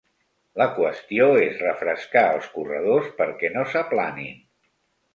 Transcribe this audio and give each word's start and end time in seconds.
La 0.61 0.65
qüestió 0.77 1.27
és 1.43 1.61
refrescar 1.65 2.25
els 2.39 2.49
corredors 2.57 3.15
perquè 3.23 3.55
no 3.59 3.71
s'aplanin. 3.77 4.45